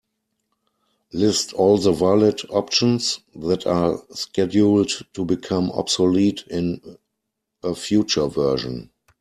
List 1.13 1.53
all 1.53 1.77
the 1.77 1.91
valid 1.91 2.41
options 2.49 3.19
that 3.35 3.67
are 3.67 4.01
scheduled 4.09 4.89
to 5.13 5.23
become 5.23 5.69
obsolete 5.73 6.43
in 6.49 6.81
a 7.61 7.75
future 7.75 8.25
version. 8.25 8.89